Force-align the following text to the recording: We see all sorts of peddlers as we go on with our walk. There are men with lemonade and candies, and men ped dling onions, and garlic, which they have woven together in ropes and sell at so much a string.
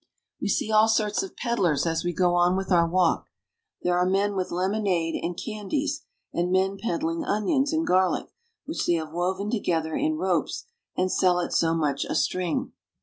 We 0.41 0.47
see 0.47 0.71
all 0.71 0.87
sorts 0.87 1.21
of 1.21 1.35
peddlers 1.37 1.85
as 1.85 2.03
we 2.03 2.11
go 2.11 2.33
on 2.33 2.55
with 2.57 2.71
our 2.71 2.87
walk. 2.87 3.27
There 3.83 3.95
are 3.99 4.09
men 4.09 4.35
with 4.35 4.49
lemonade 4.49 5.13
and 5.23 5.37
candies, 5.37 6.01
and 6.33 6.51
men 6.51 6.77
ped 6.79 7.01
dling 7.01 7.23
onions, 7.23 7.71
and 7.71 7.85
garlic, 7.85 8.31
which 8.65 8.87
they 8.87 8.93
have 8.93 9.11
woven 9.13 9.51
together 9.51 9.95
in 9.95 10.17
ropes 10.17 10.65
and 10.97 11.11
sell 11.11 11.39
at 11.39 11.53
so 11.53 11.75
much 11.75 12.03
a 12.03 12.15
string. 12.15 12.71